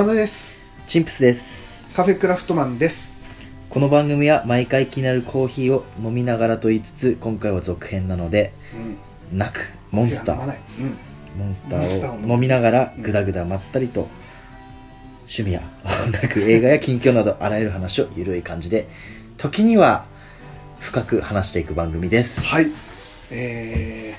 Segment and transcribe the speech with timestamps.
[0.00, 0.64] 山田です。
[0.86, 1.86] チンプスです。
[1.94, 3.18] カフェクラフトマンです。
[3.68, 8.54] この番組は毎回気になるコーヒーを飲みながらと言いつつ今回は続編なので
[9.30, 9.38] うん。
[9.38, 10.36] なくモンスター。
[10.36, 10.60] いや飲まない。
[10.78, 10.82] う
[11.42, 11.44] ん。
[11.44, 14.08] モンスモンスターを飲みながらぐだぐだまったりと
[15.24, 15.62] 趣味や
[16.06, 18.88] 音楽映画や近況などあらゆる話をゆるい感じで
[19.36, 20.06] 時には
[20.78, 22.40] 深く話していく番組です。
[22.40, 22.68] はい。
[23.30, 24.16] え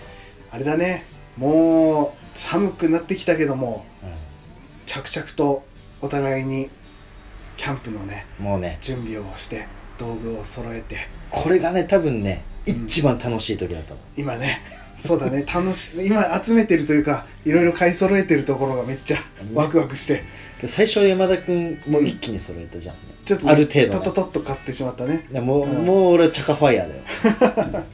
[0.52, 1.06] ー、あれだね。
[1.38, 3.84] もう寒くなってきたけども
[4.92, 5.71] 着々と
[6.02, 6.70] お互いに
[7.58, 8.78] キャンプのねもうね。
[8.82, 10.98] 準備をして道具を揃えて
[11.30, 12.86] これがね多分ねうん。
[12.86, 14.06] 一番楽しい時だと思う。
[14.22, 14.62] 今ね
[14.98, 19.18] そうだね 楽し今集めてるというかいろいろ買い揃えてるところがめっちゃ
[19.54, 20.24] ワクワクして。
[20.62, 22.96] で最初山田君も一気に揃えたじゃん、
[23.26, 23.90] ちょっと、ね、ある程度ね。
[23.90, 25.26] トトトッと買ってしまったね。
[25.32, 25.86] でもう、うん。
[25.86, 26.90] もう俺はチャカファイヤー
[27.68, 27.86] だよ。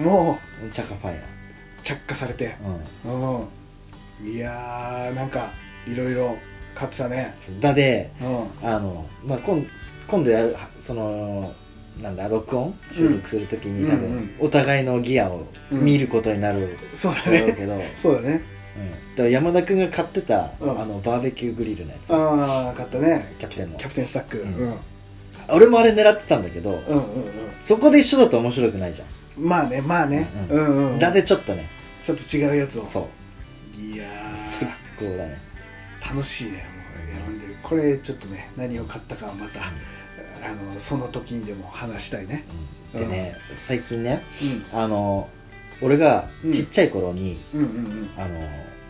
[0.02, 0.38] も
[0.72, 1.24] チャカファイヤう
[1.82, 2.56] 着火されて。
[3.04, 3.40] ーうん。
[4.22, 4.34] うん。
[4.34, 5.52] いやーなんか
[5.86, 6.38] いろいろ
[6.74, 7.34] 買ってたね。
[7.60, 8.68] だでうん。
[8.68, 9.66] あの、まあ、今
[10.08, 11.52] 今度やるその
[12.02, 12.74] なんだ録音？
[12.94, 14.26] 収録するときに、多うんうんうん。
[14.26, 17.52] 分お互いのギアを見ることになるそうだね。
[17.52, 18.42] けど、うんそうだね。
[19.14, 20.80] だから山田君が買ってた、うん。
[20.80, 22.14] あのバーベキューグリルのやつ。
[22.14, 23.34] ああ買ったね。
[23.38, 23.76] キャプテンの。
[23.76, 24.38] キャプテンスタック。
[24.38, 24.50] ううん。
[24.50, 24.74] んうん。
[25.52, 27.04] 俺もあれ狙ってたんだけど、うんうん
[27.60, 29.04] そこで一緒だと面白くないじゃ
[29.36, 30.30] まあねまあね。
[30.50, 30.66] ううん。
[30.66, 30.96] うんうん。
[30.96, 31.68] ん、だでちょっとね。
[32.02, 32.86] ちょっと違うやつを。
[32.86, 33.08] そ
[33.78, 33.80] う。
[33.80, 34.04] いや
[34.48, 34.68] 最
[34.98, 35.40] 高だね。
[35.46, 35.49] ー
[36.10, 37.56] 楽しいねもう選んでる。
[37.62, 39.70] これちょっとね何を買ったかはまたあ
[40.72, 42.44] のその時にでも話したいね。
[42.94, 43.00] うん。
[43.00, 44.22] でね、最近ね
[44.72, 44.78] うん。
[44.78, 45.28] あの
[45.82, 48.40] 俺がちっちゃい頃に、うんうんあの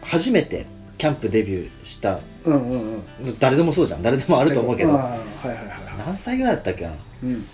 [0.02, 0.66] 初めて
[0.98, 3.02] キャンプデビューしたうんうんうん。
[3.24, 4.02] うん誰でもそうじゃん。
[4.02, 4.92] 誰でもあると思うけど。
[4.92, 6.90] あーはいはいはいは何歳ぐらいだったっけな？
[6.90, 7.44] いうん。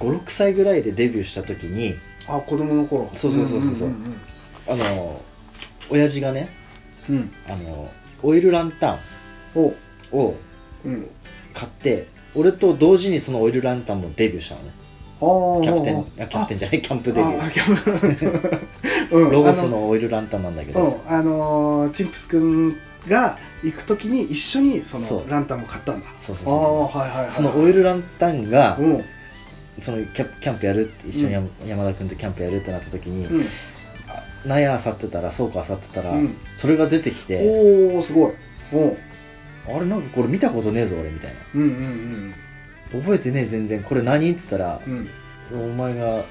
[0.00, 1.94] 56歳ぐらいでデビューした時に
[2.26, 3.08] あ子供の頃。
[3.12, 3.90] そうそうそうそうそう。
[4.66, 5.20] あの
[5.90, 6.48] 親父がね
[7.08, 7.32] うんうん。
[7.46, 7.90] あの
[8.24, 8.98] オイルランタン
[9.54, 9.72] お。
[10.12, 10.36] を
[10.84, 11.06] うん。
[11.52, 14.70] 買って俺と同時にそのオイルランタンもデビューしたのね。
[15.20, 15.62] あー。
[15.62, 17.40] キャプテンあキャプテンじゃないキャンプデビュー。
[17.40, 22.76] ああキャプ うんロゴスあのオイルランタンなんだけうんどあのーチンプスくん
[23.08, 25.20] が行く時に一緒にそそう。
[25.20, 26.06] のランタンも買ったんだ。
[26.18, 26.56] そうそうあ
[26.88, 29.04] あそはいはいはいうそのオイルランタンがうん。
[29.78, 33.44] そのキャキャンプやるって一緒に山山田君とキャンプやるってなった時にうん
[34.46, 36.36] 納屋あさってたら倉庫あさってたらうん。
[36.56, 38.32] それが出てきておおすごい。
[38.72, 38.96] おう
[39.66, 41.36] あれなんかこれ見たことねえぞ俺みたいな。
[41.54, 42.34] うんうん
[42.92, 45.08] 覚えてねえ全然これ何って言ったらうん。
[45.52, 46.22] うんお前が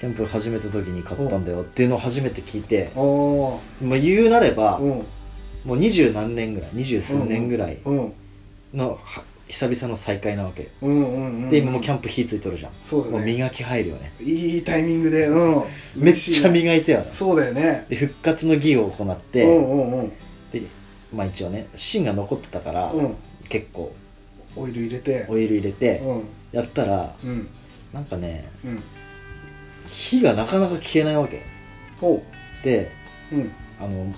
[0.00, 4.88] キャンプ始めた時に買ったんだよっていうのを初めて聞いて、おおまあ、言うなればうん。
[5.64, 8.12] もう二十何年ぐらい二十数年ぐらいうん。
[8.74, 10.68] のは久々の再会なわけ。
[10.82, 11.50] うんうんうん。
[11.50, 12.72] で今もうキャンプ火ついとるじゃん。
[12.80, 13.32] そうだね。
[13.32, 14.12] 磨き入るよね。
[14.20, 15.62] いいタイミングでうん。
[15.96, 17.86] めっちゃい磨いてよそうだよね。
[17.88, 20.12] で復活の儀を行って、うんうんうん。
[20.52, 20.62] で
[21.14, 23.14] まあ一応ね芯が残ってたから、うん。
[23.48, 23.94] 結構
[24.56, 25.26] オイル入れて。
[25.28, 26.22] オイル入れてうん。
[26.52, 27.48] やったらうん。
[27.92, 28.82] なんかねうん。
[29.88, 31.42] 火がなかなか消えないわけ。
[32.62, 32.90] で
[33.32, 33.50] うん。
[33.80, 34.14] あの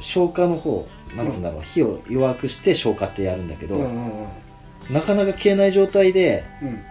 [0.00, 4.28] 消火の方なんつうんだろう、火を弱くして消火ってやるんだけど、うんうんうん
[4.90, 6.84] なかなか消えない状態でうん。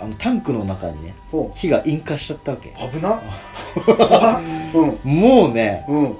[0.00, 1.14] あのタンクの中にね
[1.54, 2.68] 火が引火しちゃったわけ。
[2.70, 3.20] 危な
[3.84, 4.42] 怖っ。
[4.74, 4.98] うん。
[5.02, 6.16] もうねうん。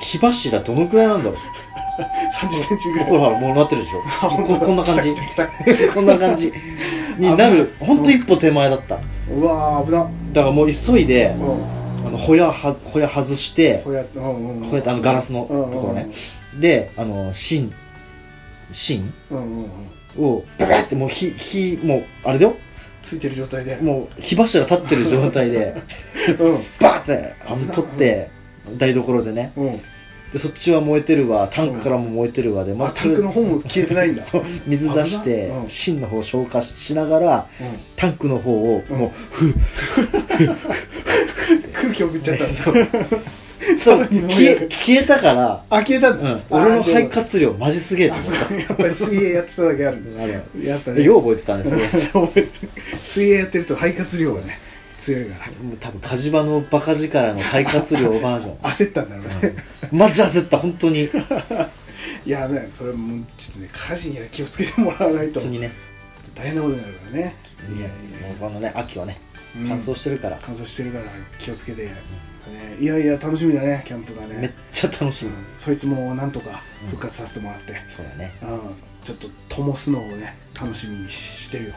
[0.00, 1.36] 火柱どのくらいなんだろう。
[2.46, 3.08] 30センチぐらい。
[3.08, 4.28] ほらほらもうなってるでしょ。
[4.28, 5.14] ここんな感じ。
[5.14, 5.94] 来た来た来た。
[5.94, 6.52] こんな感じ。
[7.16, 7.74] になる。
[7.80, 8.96] ほんと一歩手前だった。
[8.96, 9.02] だ
[9.34, 10.02] うわー危な
[10.42, 12.06] からもう急いでうん。
[12.06, 14.68] あのホヤはホヤ外してこうやってうんうんうん。
[14.68, 16.08] ホヤってあのガラスのところね。
[16.60, 17.72] であの芯。
[18.70, 19.12] 芯？
[19.30, 19.70] うんうんうん
[20.18, 22.56] をババってもう火火もうあれだよ。
[23.02, 23.76] ついてる状態で。
[23.76, 25.74] もう火柱立ってる状態で
[26.38, 26.58] うん。
[26.80, 27.34] バーって
[27.72, 28.28] 取って
[28.76, 29.52] 台所でね。
[29.56, 29.80] うん。
[30.32, 31.48] でそっちは燃えてるわ。
[31.50, 34.22] タンクからも燃えてるわでまあタンクの方も消えてないんだ。
[34.26, 35.70] そう水出してうん。
[35.70, 37.66] 芯の方消火しながらうん。
[37.96, 39.54] タンクの方をうんもうふ
[41.72, 42.44] 空気送っちゃった。
[42.44, 42.80] んだ
[43.78, 46.32] そう 消え消えたからあ消えたんだ。
[46.32, 51.02] うん俺の肺活量マジすげえやっぱり水泳やってただけあるたあれやっぱね。
[51.02, 52.32] よう覚えてたんですよ
[53.00, 54.58] 水泳やってると肺活量がね
[54.98, 55.46] 強いから。
[55.62, 58.56] もう多分火事場のバカ力の肺活量バージョン。
[58.62, 59.54] 焦ったんだろうね。
[59.92, 61.08] マジ焦った本当に。
[62.26, 65.40] いやねそれもちょっとね火事には気をつけてもらわないと。
[65.40, 65.72] 本当にね。
[66.34, 67.34] 大変なことになるからね。
[67.76, 69.18] いやもうこのね秋はね
[69.56, 69.68] うん。
[69.68, 70.38] 乾燥してるから。
[70.42, 71.04] 乾燥してるから
[71.38, 71.88] 気をつけて、
[72.48, 74.38] ね、いやいや楽しみだねキャンプがね。
[74.40, 75.30] めっちゃ楽しみ。
[75.30, 78.32] うんそいつもなんとか復活させてもらって、そうだね。
[78.42, 78.60] うん。
[79.04, 81.74] ちょっと灯すのをね楽しみにしてるよ。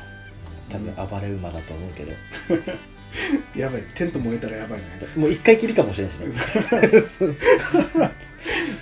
[0.69, 2.11] 多分暴れ馬だと思うけど。
[3.55, 3.83] やばい。
[3.95, 4.85] テント燃えたらやばいね。
[5.15, 7.35] もう一回きりかもしれないしね。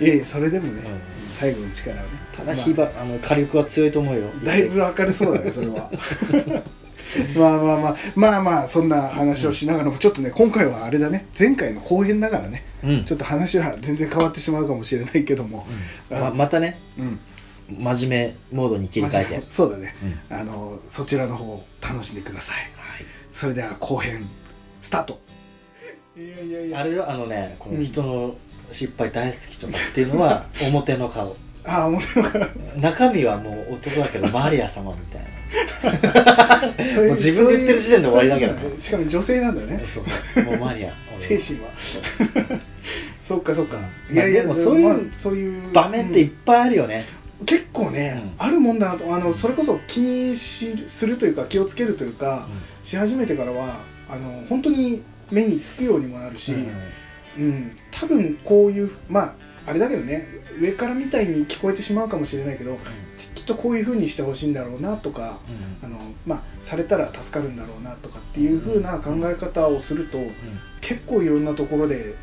[0.00, 1.32] いやいやそれでもね、うん。
[1.32, 2.10] 最後の力をね。
[2.36, 4.30] ただ火ば、あの火力は強いと思うよ。
[4.44, 5.90] だいぶ明るそうだねそれは
[7.36, 13.04] まあまあまあまあまあそんな話をしながらもちょっとね今回はあれだね前回の後編だからねうん。
[13.04, 15.66] ちょっと話は全然変わってしまうかもしれないけども
[16.10, 16.18] うん。
[16.18, 17.18] ままたねうん。
[17.78, 19.94] 真面目モードに切り替えて、そうだね。
[20.30, 20.36] うん。
[20.36, 22.56] あのそちらの方を楽しんでください。
[22.56, 23.04] はい。
[23.32, 24.26] それでは後編
[24.80, 25.20] スタート。
[26.16, 28.34] いやいやいあれよあのねこの人の
[28.70, 38.60] 失敗大好きとかっていうのは 表の顔あ面白かっ中身はもう男だけどマリア様みたいたそういうもう自分で言ってる時点で終わりだけどね。
[38.60, 39.76] そういうしかも女性なんだね。
[39.78, 40.44] なそう。
[40.44, 40.92] もうマリア。
[41.18, 41.70] 精神は。
[43.22, 43.78] そ うそっかそっか。
[43.78, 43.80] い
[44.14, 47.04] まあやいやでもそういうまあそういう場面っていっぱいあるよね、
[47.46, 48.32] 結構ね、うん。
[48.38, 49.14] あるもんだなと。
[49.14, 52.48] あのそれこそ気にしするというか気をつけるというか、
[52.82, 56.54] し始めてからはあの本当に目につくようにもなるし、
[57.38, 57.76] うん。
[57.90, 59.34] 多分こういうまあ
[59.66, 60.26] あれだけどね
[60.60, 62.76] 上からみたいに聞こえてしまうかもしれないけど
[63.34, 65.38] きっとこういうふうにしてほしいんだろうなとか
[65.82, 70.18] あの、まあ、されたら助かるんだろうなとかっていうふうな考え方をすると、
[70.80, 72.14] 結構いろんなところで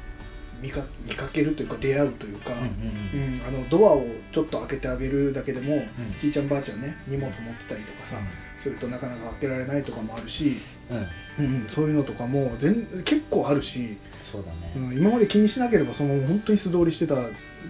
[0.62, 5.84] 見か見かけるというか出会うというか、うんあのドアをちょっと開けてあげるだけでも、
[6.20, 8.18] じいちゃんばあちゃんね荷物持ってたりとかさ、
[8.58, 10.58] するとなかなか開けられないとかもあるし、
[10.90, 11.46] うん。
[11.46, 17.22] うん、そういうのとかも全結構あるし、そうだね、うん、今まで気にしなければその本当に素通りしてただ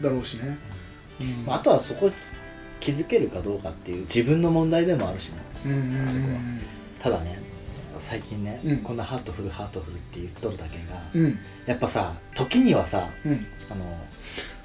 [0.09, 0.57] ろうしね、
[1.19, 1.45] うん。
[1.45, 2.09] まあ、あとはそこ
[2.79, 5.37] 気づけるかどうかっていう自分の問題でもあるしね。
[5.65, 6.39] うんうんうんそこは。
[6.99, 7.46] ただね
[8.09, 8.77] 最近ね、うん。
[8.77, 11.39] こんなハートフルハートフルって言っとるだけが、うん。
[11.65, 13.45] やっぱさ時にはさうん。
[13.69, 13.83] あの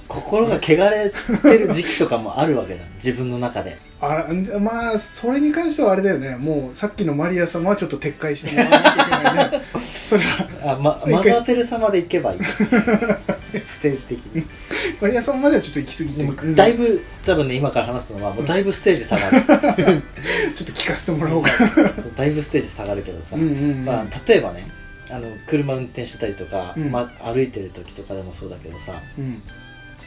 [0.06, 2.88] 心が汚れてる時期とかもあるわけじゃん。
[2.96, 3.78] 自分の中で。
[4.00, 6.36] あらんまあそれに関してはあれだよね。
[6.36, 9.62] もうさっきのマリア様はちょっと撤回してもらわないといけないね。
[10.08, 10.74] それは。
[10.74, 11.32] あ、ま、そう一回。
[11.32, 12.40] マザー・テレサまで行けばいい
[13.66, 14.44] ステージ的に。
[15.00, 19.42] マリア様まではちょっと行き過ぎてだいぶ多分ね今から話すのはもうだいぶステージ下がる。
[20.54, 23.84] ちょっと聞かせてもらおうかそうだいぶステージ下がるけどさ、うんうんうん。
[23.84, 24.66] まあ、例えばね
[25.10, 26.90] あの車運転してたりとか、うん。
[26.90, 29.00] ま、歩いてる時とかでもそうだけどさ。
[29.18, 29.42] うん。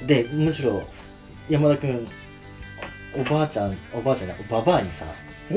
[0.08, 0.88] でむしろ
[1.50, 2.08] 山田君
[3.14, 5.06] おばあちゃんおばあちゃんじゃないババアにさ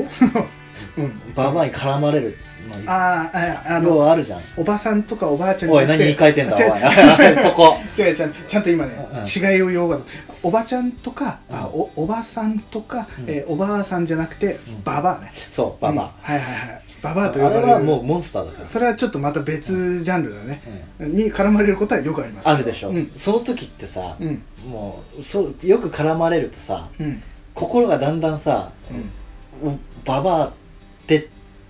[0.97, 1.21] うん。
[1.35, 4.41] ババアに絡まれる、まあ、あーあのはあるじゃん。
[4.57, 7.77] おばさんとかおばあちゃんおい何言い換えてんだおい そこ。
[7.97, 10.03] 違うちゃんちゃんと今ね、うん違いを言おうかと。
[10.41, 11.81] おばちゃんとか、あうん。
[11.81, 13.25] おおばさんとか、うん。
[13.27, 14.83] えーおばあさんじゃなくて、うん。
[14.83, 15.31] ババアね。
[15.51, 15.93] そうババ。
[15.93, 15.99] うん。
[15.99, 16.81] はいはいはい。
[17.01, 17.63] ババア、アと呼ばれる。
[17.63, 20.61] あれはもうモンスターだから、それはちょっとまた別ジャンルだね、
[20.99, 21.15] うん。
[21.15, 22.49] に絡まれることはよくあります。
[22.49, 23.11] あるでしょ、うん。
[23.15, 24.41] その時ってさ、うん。
[24.69, 27.21] もうそうよく絡まれるとさうん。
[27.53, 28.71] 心がだんだんさ
[29.63, 29.69] うん。
[29.69, 30.58] おババアって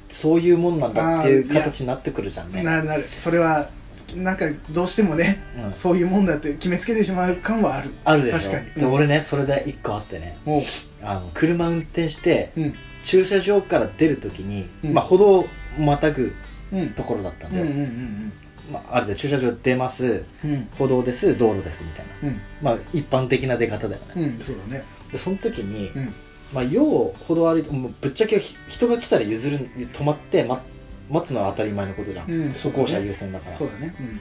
[0.09, 2.63] そういうもんなんだっていう形になってくるじゃんね。
[2.63, 3.05] なるなる。
[3.17, 3.69] それは
[4.15, 5.73] なんかどうしてもね、うん。
[5.73, 7.93] そういうもんだって決めつけてしまう感はある。
[8.03, 8.51] あるでしょ。
[8.51, 8.81] 確かに。
[8.81, 10.37] で俺ねそれで一個あってね。
[10.45, 10.63] も
[11.03, 12.73] あの車運転してううん。
[13.01, 14.93] 駐車場から出るときに、うん。
[14.93, 15.47] まあ歩道を
[15.77, 16.33] またぐ
[16.73, 16.89] うん。
[16.91, 18.33] ところだったんで、うんうんうん
[18.71, 20.25] まあ、ある程度駐車場出ます。
[20.43, 20.67] うん。
[20.77, 21.37] 歩道です。
[21.37, 21.83] 道路です。
[21.83, 22.29] みたいな。
[22.29, 22.41] うん。
[22.61, 24.83] まあ一般的な出方だよね、うんうんそうだね。
[25.11, 26.13] でその時に、うん
[26.53, 26.83] まあ、要
[27.27, 30.61] 歩道歩いてもうぶっちゃけひ人が来たら譲る止まって、ま、
[31.09, 33.51] 待つのは当たり前のことじゃん、うん歩行者優先だから。
[33.51, 33.95] そうだね。
[33.99, 34.19] うん。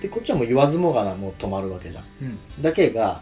[0.00, 2.04] でこっちはもう言わずもがなもう止まるわけじゃん。
[2.22, 2.62] うん。
[2.62, 3.20] だけが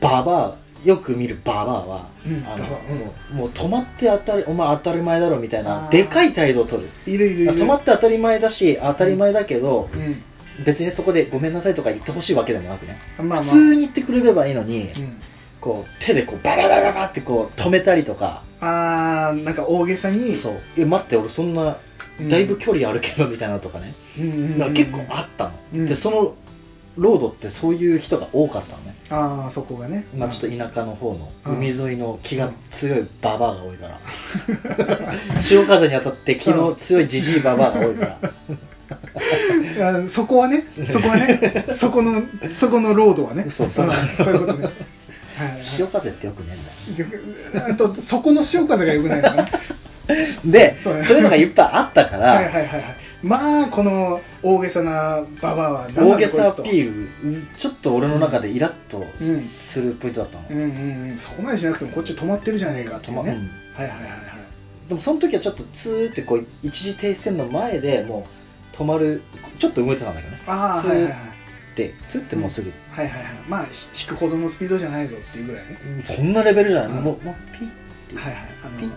[0.00, 0.54] ババア
[0.84, 5.90] よく見るババアは、うんあのもうもう止まって当たりお前当たり前だろみたいあなー。
[5.90, 6.90] でかい態度を取る。
[7.06, 7.52] いるいるいる。
[7.54, 10.22] 止まって当たり前だし当たり前だけど、うん。
[10.64, 15.16] 別にそこでごめんなさいとか言ってほしいわけでもなくね、普通に言ってくれればいいのに、うん
[15.64, 18.42] こう手でこうバババババってこう止めたりとか。
[18.60, 20.34] あーなんか大げさに。
[20.34, 20.60] そう。
[20.76, 21.78] え待って俺そんな
[22.20, 22.28] うん。
[22.28, 25.86] だいぶ距離あるけどみたいなのとかね、うんうんうんだから結構あったの、うん。
[25.86, 26.34] でその
[26.96, 30.06] ロードってそういう人が多かったのね、ああそこがね。
[30.16, 31.56] まあ、ちょっと田舎の方のうん。
[31.56, 33.98] 海沿いの気が強いババアが多いから。
[35.40, 38.18] 潮風に当たって気の強いジジイババアが多いから。
[40.04, 43.46] あそこはねそこはねそこのそこのロードはね。
[43.48, 43.86] そ うそう。
[43.86, 44.64] んそういうことね。
[44.66, 44.72] はい
[45.60, 46.56] 潮風ってよくね
[46.88, 47.66] えんだよ。
[47.72, 49.48] あとそこの潮風が良くないのかな。
[50.44, 52.96] でそういうのがいっぱいあったから、 はいはいはいはい。
[53.22, 61.18] まあこの大げさなババアは大げさアピルールちょっと俺の中でイラッとうんするポイントだったの、うんうんうん。
[61.18, 63.50] そこまでしなくてもこっち止まってるじゃねえかっていうね、止まうん。
[63.74, 64.88] はいはいはいはい。
[64.88, 68.26] でもその時はちょっとツーってこう一時停止線の前でも
[68.74, 69.22] う止まる
[69.58, 70.42] ちょっと動いてたんだけどね。
[70.46, 71.33] ああはいはいはい
[71.74, 73.32] でツーってもうすぐ、はいはいはい。
[73.48, 75.78] まあひ引くほどのスピードじゃないぞっていうぐらいね。
[76.04, 77.04] そんなレベルじゃない、うん。
[77.04, 77.68] もうもうピッ
[78.10, 78.16] て。
[78.16, 78.42] はいはい。
[78.62, 78.94] あのピッて。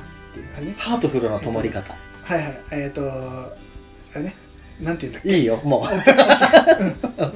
[0.66, 2.62] ねハートフルな止まり方、はいはい。
[2.72, 3.50] えっ、とあ
[4.16, 4.36] れね。
[4.80, 5.30] なんて言うんだっけ？
[5.36, 5.88] いいよも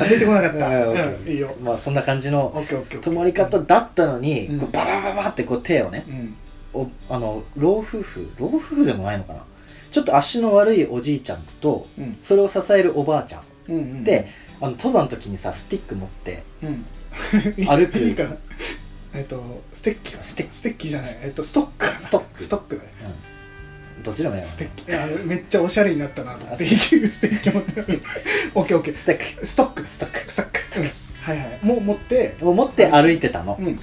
[0.07, 1.27] 出てこなかった、うん。
[1.27, 1.55] いいよ。
[1.59, 3.11] うまあそんな感じのオッケーオッケーオッケー。
[3.11, 4.59] 泊まり方だったのに、うん。
[4.59, 6.35] こうババババってこう手をねうん。
[6.73, 9.43] おあの老夫婦老夫婦でもないのかな？
[9.89, 12.17] ちょっと足の悪いおじいちゃんとうん。
[12.21, 14.03] それを支えるおばあちゃん。
[14.03, 14.27] で、
[14.61, 16.85] あの登山の時にさスティック持ってうん。
[17.65, 17.99] 歩く。
[17.99, 18.35] いいかな
[19.13, 20.21] えっとステッキか。
[20.21, 21.19] ステッステッキじゃない。
[21.23, 21.71] えっとストック。
[21.77, 22.43] かなストック。
[22.43, 22.89] ストックだね
[23.97, 24.91] うん、どちらもやステッキ。
[24.91, 26.45] いやめっちゃおしゃれになったなと。
[26.45, 27.49] 思ってステッキ。
[27.49, 27.91] 持って。
[27.91, 28.01] る
[28.55, 28.95] オッケーオッケー。
[28.95, 29.83] ステッストック。
[29.83, 30.31] ストック。
[30.31, 30.79] ストック。
[30.79, 30.83] うん。
[31.21, 31.59] はいはい。
[31.65, 32.35] もう持って。
[32.39, 33.79] クを持って歩いてたの、うん。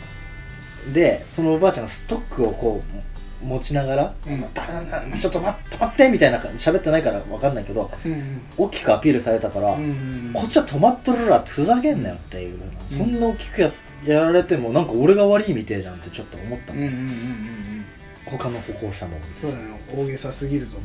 [0.92, 13.72] でそのおばあちゃんがストックをこう持ちながらうん「ダメだちょっと待って止まって」みたいな喋ってないから分かんないけどうん大きくアピールされたから、うんうんこっちは止まっとるらってふざけんなよっていう、そんな大きくや
[14.04, 17.84] やられてもなんか俺が悪いみてえじゃんってちょっと思ったの、うんうんうんうんうん。
[18.26, 19.64] 他の歩行者もそうだね
[19.96, 20.78] 大げさすぎるぞ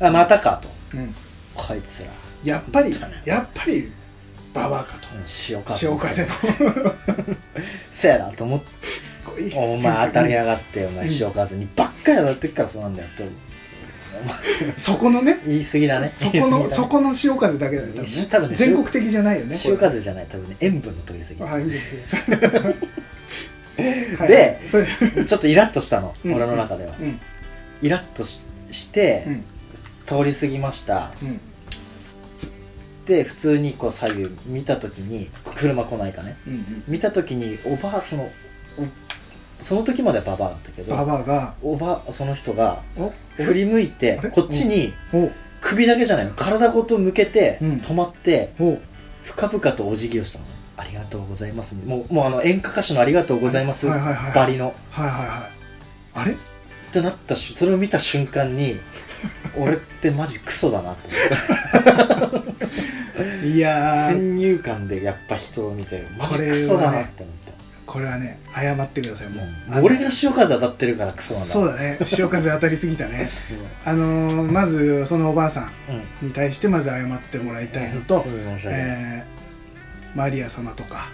[0.00, 0.68] あまたかと。
[0.94, 1.14] とうん。
[1.54, 2.10] こいつら。
[2.44, 2.92] やっぱり
[3.24, 3.90] やっぱり
[4.52, 5.08] ババアかと。
[5.16, 5.22] うん。
[5.26, 6.28] 潮風潮風の
[7.90, 8.66] せやなと思って。
[9.04, 9.52] すごい。
[9.54, 11.08] お前当たりやがってお前うん。
[11.08, 15.40] 潮風にばっかり当たってっからそうなんだよってお前そこのね。
[15.46, 16.06] 言い過ぎだね。
[16.06, 18.26] そこのそこの潮風だけだよ多分ね。
[18.30, 21.42] 多分ね全国的じゃないよね潮風じゃない多分ね塩分の取りすぎ。
[21.42, 22.16] あいいです
[23.76, 26.34] ですでちょっとイラッとしたの、うん。
[26.34, 27.20] 俺の中では、うん。
[27.82, 29.44] イラッとしして、うん。
[30.06, 31.12] 通り過ぎました。
[31.22, 31.40] うん
[33.10, 36.36] で普通にこう左右見た時に車来ないかね。
[36.46, 38.30] うん見た時におばあその
[38.78, 38.84] お
[39.60, 41.54] その時まではババアだったけどババアが。
[41.60, 44.30] おばその人がお振り向いてあれ？
[44.30, 45.28] こっちにお。
[45.60, 46.32] 首だけじゃないの。
[46.34, 47.70] 体ごと向けてうん。
[47.78, 48.78] 止まってお。
[49.24, 50.50] 深々とお辞儀をしたのね。
[50.76, 51.74] ありがとうございます。
[51.74, 53.88] もうもうあの演歌歌手のありがとうございます。
[53.88, 54.72] はいはいはいバリの。
[54.92, 55.50] はいはいはい。
[56.14, 56.32] あれ？
[56.32, 56.36] っ
[56.92, 58.76] てなったしそれを見た瞬間に
[59.56, 62.19] 俺ってマジクソだなと思って
[63.44, 64.12] いやー。
[64.12, 67.50] 先入観でやっぱ人を見てマジクソだなって思った。
[67.86, 69.46] これはね謝ってくださいもう。
[69.82, 71.46] 俺が潮風当たってるからクソなんだ。
[71.46, 71.98] そうだね。
[72.04, 73.28] 潮風当たりすぎたね。
[73.84, 75.70] うあのーまずそのおばあさ
[76.22, 78.22] んに対してまず謝ってもらいたいのと
[78.64, 81.08] えーマリア様とか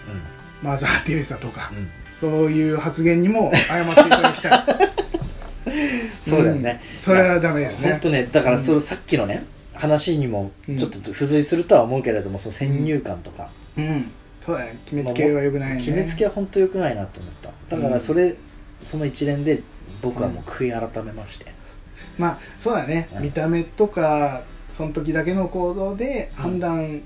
[0.61, 1.71] うマザー・テレサとか
[2.13, 4.63] そういう発言にも謝っていただきたい。
[6.27, 6.81] そうだよね。
[6.93, 6.99] うん。
[6.99, 7.91] それはダメですね。
[7.91, 8.79] 本当ねだからそうん。
[8.79, 9.43] のさっきのね
[9.77, 10.77] 話にもうん。
[10.77, 13.49] ちょっと付随するとは思うけれどもその先入観とか。
[13.77, 14.11] うん。
[14.41, 14.79] そうだね。
[14.85, 15.77] 決めつけはよくないね。
[15.77, 17.51] 決めつけは本当良くないなと思った。
[17.75, 18.35] だからそれ
[18.83, 19.61] その一連で
[20.01, 21.45] 僕はもう悔い改めまして。
[22.17, 23.09] まあそうだね。
[23.15, 23.23] うん。
[23.23, 27.01] 見た目とかその時だけの行動で判断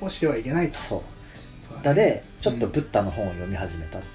[0.00, 0.78] をしてはいけないと。
[0.78, 1.00] そう。
[1.60, 4.00] そうだでちょっとブッダの本を読み始めた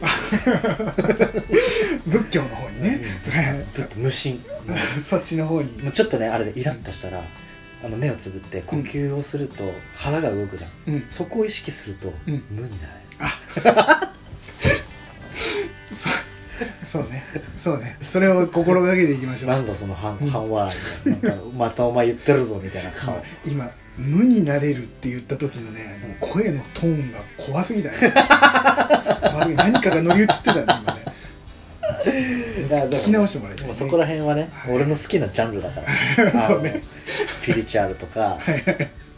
[2.06, 3.00] 仏教の方にね。
[3.74, 4.44] ブッダ無心。
[5.02, 5.82] そっちの方に。
[5.82, 7.24] もうちょっとねあれでイラッとしたら
[7.84, 10.72] あの目をつぶって呼吸をすると腹が動くじゃん。
[10.88, 11.06] うん。
[11.10, 12.44] そこを意識するとうん。
[12.50, 12.94] 無になる。
[15.92, 16.14] そう
[16.86, 17.24] そうね。
[17.56, 17.98] そうね。
[18.02, 19.50] それを心がけていきましょう。
[19.52, 20.30] なんだその半うん。
[20.30, 23.14] 半笑いでなんかまたお前言ってるぞみたいな顔。
[23.14, 27.98] まあ今無になれるって言った時のねもう声のトーンが怖すぎたね。
[29.22, 31.07] 怖すぎ何かが乗り移ってたね今ね
[32.10, 33.68] 聞き直してもらいたいね。
[33.68, 34.76] もうそこら辺はね、はい。
[34.76, 36.42] 俺の好きなジャンルだから。
[36.48, 36.82] そうね。
[37.26, 38.38] スピリチュアルとか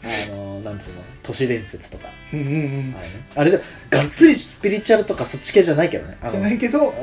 [0.02, 2.10] あのなんつうの都市伝説とか。
[2.34, 2.96] うんうんうん。
[2.98, 3.24] あれね。
[3.36, 6.18] あれでがっつりスピリチュアルとかそっち系じゃないけどね。
[6.30, 6.94] じゃないけど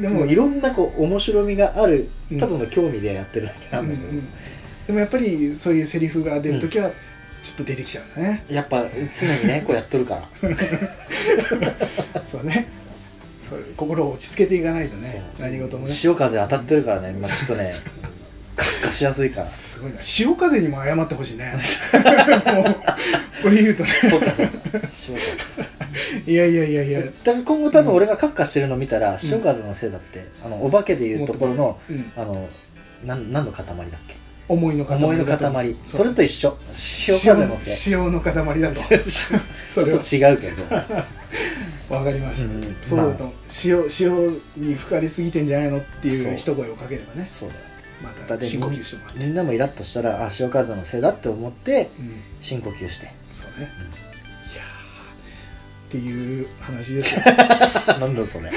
[0.00, 2.38] でもいろんなこう面白みがあるうん。
[2.38, 4.28] ただの興味でやってるだけなんだけど、うんうん
[4.86, 6.90] でもやっぱりそういうセリフが出る時は
[7.42, 8.86] ちょっと出てきちゃうね、やっぱ
[9.18, 10.50] 常にねこうやっとるから。
[12.26, 12.68] そうね
[13.52, 15.90] そう心を落ち着けていかないとね何事もね。
[15.92, 17.72] 潮風当たってるからね、まあ、ちょっとね
[18.56, 19.50] 活化しやすいから。
[19.50, 21.52] すごいな潮風にも謝ってほしいね。
[22.54, 22.64] もう
[23.42, 23.90] これ言うとね。
[24.10, 24.52] そうかそうか。
[24.90, 27.02] 潮風いやいやいやいや。
[27.24, 32.12] 多分今後多分俺がカッカしてるの見たら潮風のせいだって、あのお化けでいうところのうん。
[32.16, 32.48] あの
[33.04, 34.14] なん何の塊だっけ？
[34.48, 35.76] 思いの塊思いの塊。
[35.82, 36.56] それと一緒。
[36.72, 38.80] 潮風のせい潮の塊だと。
[38.80, 40.64] ちょっと違うけど。
[41.94, 42.76] わかりました、うん。
[42.80, 46.32] そうだまと潮潮に吹かれすぎてんじゃないのっていそう。
[46.32, 47.28] う一声をかければね。
[47.30, 47.60] そうだよ。
[48.02, 53.12] また深呼吸してもらって、みんなもイラッとしたらあ潮風のせいだって思ってうん、深呼吸して。
[53.30, 54.01] そうね、いやー
[55.92, 57.16] っていう話です。
[57.16, 57.22] よ
[58.00, 58.50] なんだそれ。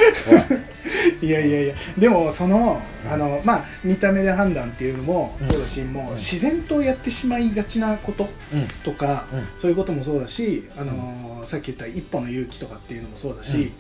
[1.22, 1.75] いやいやいや。
[1.98, 3.12] でもその,、うん。
[3.12, 5.48] あのまあ見た目で判断っていうのもうん。
[5.48, 6.13] そうだし、もううん。
[6.13, 8.68] 自然とやってしまいがちなことうん。
[8.84, 9.48] とか、うん。
[9.58, 13.72] そういうこともそうだし、あのーさっき言った一歩の勇気とかっていうのもそうだし、うん。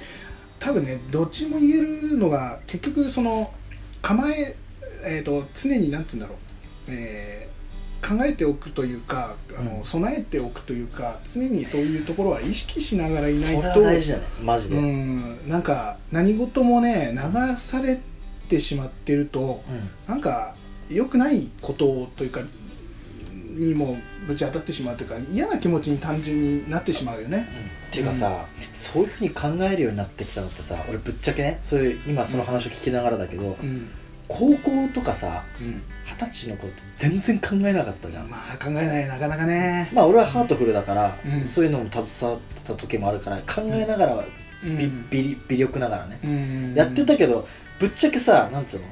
[0.59, 3.51] 多分ねどっちも言えるのが結局その
[4.01, 4.55] 構え
[5.03, 6.37] えー、と常になんて言うんだろう、
[6.89, 7.54] えー
[8.05, 9.83] 考えておくというかあの、うん。
[9.83, 15.19] 備えておくというか常にそういうところは意識しながらいないそれはと大事じゃないマジで、ううん。
[15.45, 17.99] んなんか何事もね流され
[18.47, 19.63] てしまってると
[20.07, 20.55] なんか
[20.89, 22.41] 良くないことというか
[23.33, 23.97] にも
[24.27, 27.47] ぶち当たってしまうというか嫌な気持ちに単純になってしまうよね。
[27.87, 33.89] っていうかさ、そういうふうに考えるようになってきたのってさ俺ぶっちゃけねそういう今その話を聞きながらだけど、うん
[34.27, 35.81] 高校とかさうん。
[36.05, 39.89] 二十歳の子って全然考えなかったじゃん、まあ考えないなかなかね。
[39.93, 41.47] まあ俺はハートフルだから、うん。
[41.47, 44.25] そういうのも携わってた時もあるから考えながらは
[44.63, 45.09] うん。
[45.09, 47.47] び微微力ながらね、うんやってたけど
[47.79, 48.85] ぶっちゃけさなんつうの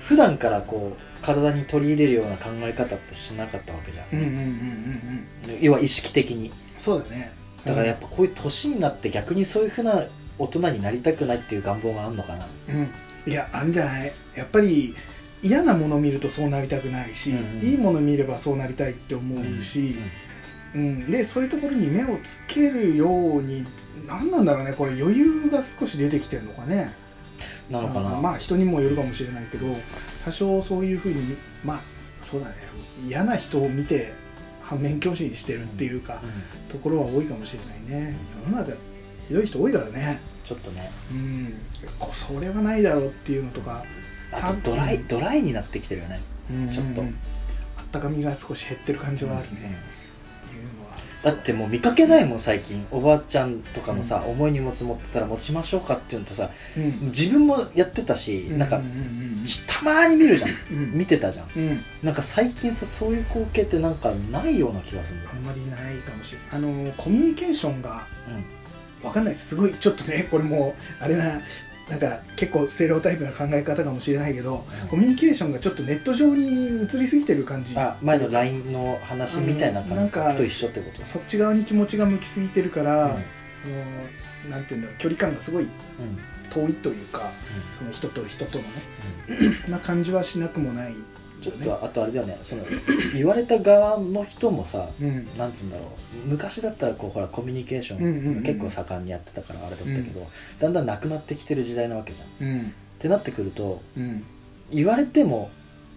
[0.00, 6.52] 普段からこう体に取り入れるような考え方ってしなかったわけじゃん、うんうんうんうんうん要は意識的に。
[6.76, 7.32] そうだね。
[7.64, 10.06] だからやっぱこういう年になって逆にそういうふうな
[10.38, 12.46] 大人になりたくないっていう願望があるのかな。
[12.68, 12.88] うん、
[13.26, 14.12] いやあるんじゃない。
[14.34, 14.94] やっぱり
[15.42, 19.96] 嫌なものを見るとそうなりたくないし、うんうんいいもの見ればそうなりたいって思うし、
[20.74, 23.66] うんでそういうところに目をつけるように
[24.06, 26.92] 何なんだろうねこれ余裕が少し出てきてるのかね。
[27.70, 29.66] なのかな、うんまあ人にもよるかもしれないけど
[30.24, 31.80] 多少そういうふうにまあ
[32.22, 32.54] そうだね。
[33.04, 34.12] 嫌な人を見て
[34.62, 37.60] 反面教師にしてるっていうか、うんところは多いかもしれ
[37.92, 38.16] ないね。
[38.44, 38.72] 世の中
[39.28, 40.90] ひどい人多いからねちょっとね。
[41.10, 41.54] うん。
[41.98, 43.84] こそれはないだろうっていうのとか。
[44.32, 46.20] あとドライドライになってきてるよね。
[46.72, 47.02] ちょっと。
[47.02, 47.16] うん
[47.78, 49.78] あったかみが少し減ってる感じはあるね、
[51.22, 52.86] だってもう見かけないもん最近。
[52.90, 57.06] おばあちゃんとかのさ、重い荷物持ってたら持ちましょうかっていうのとさうん。
[57.06, 58.80] 自分もやってたし、なんか
[59.66, 60.50] たまーに見るじゃん。
[60.50, 60.92] うん。
[60.98, 61.48] 見てたじゃん。
[61.56, 61.84] うん。
[62.02, 66.48] なんか最近さそういう光景ってなんかないような気がするんだよあんまりないかもしれない。
[66.52, 68.06] あのコミュニケーションが
[69.06, 69.48] わかんないです。
[69.48, 71.40] すごいちょっとね これもうあれな
[71.88, 74.88] なんか結構ステレオタイプな考え方かもしれないけど、うん。
[74.88, 77.78] コミュニケーションがちょっとネット上に移りすぎてる感じ。
[77.78, 81.04] あ前の LINE の話みたいなうんなんか感覚と一緒ってこと？
[81.04, 83.10] そっち側に気持ちが向きすぎてるから、うん。
[83.10, 83.14] あ
[84.48, 85.70] のなんていうんだろう距離感がすごいうん。
[86.50, 87.30] 遠いというか
[87.78, 88.70] その人と人とのね
[89.66, 89.70] うん。
[89.70, 90.94] な感じはしなくもない
[91.42, 92.38] ちょっとあとあれだよね。
[92.42, 92.64] その
[93.14, 95.26] 言われた側の人もさうん。
[95.38, 95.84] なんつうんだろ
[96.26, 96.30] う。
[96.30, 98.38] 昔だったらこうほらコミュニケーショうんうんうん。
[98.40, 100.26] ン結構盛んにやってたからあれだったけど、
[100.60, 102.48] だんだんなくなってきてる時代なわけじゃん。
[102.48, 102.72] っうん。
[102.98, 104.24] てなってくるとうん。
[104.70, 105.50] 言われても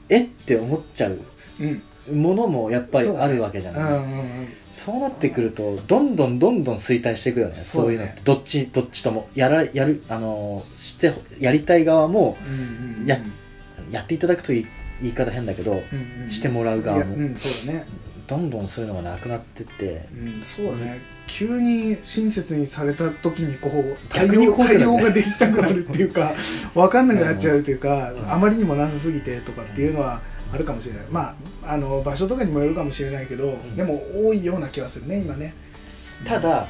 [0.09, 1.19] えって思っちゃう
[1.59, 1.81] うん。
[2.21, 7.55] ものもやっぱりあるわけじゃない、うんうんそうなってくるとどんどんどんどん衰退していくよね。
[7.55, 8.21] そういうのって。
[8.23, 9.27] どっちどっちとも。
[9.33, 13.17] やらやるあのしてやりたい側もうんうんや
[13.91, 14.67] やっていただくという
[15.01, 16.29] 言い方変だけどうんうん。
[16.29, 17.15] してもらう側も。
[17.15, 17.85] うんそうだね。
[18.27, 20.07] どんどんそういうのがなくなってって。
[20.13, 21.01] うんそうだね。
[21.27, 26.33] 急に親切にされた時にこう対応ね対応ができなくなるっていうか
[26.73, 28.31] 分かんなくなっちゃうというか、うん。
[28.31, 31.03] あまりにもなさすぎてとかっていうのはあるかもしれない。
[31.09, 33.75] まああの場所とかにもよるかもしれないけど、ん。
[33.75, 35.53] でも多いような気はするね今ね。
[36.25, 36.67] ただ